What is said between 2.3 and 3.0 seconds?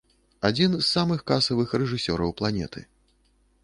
планеты.